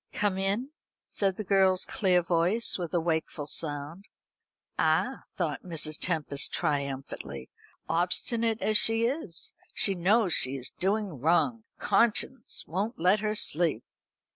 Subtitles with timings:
[0.13, 0.71] "Come in,"
[1.05, 4.05] said the girl's clear voice with a wakeful sound.
[4.79, 5.99] "Ah!" thought Mrs.
[5.99, 7.51] Tempest triumphantly,
[7.87, 11.65] "obstinate as she is, she knows she is doing wrong.
[11.77, 13.83] Conscience won't let her sleep."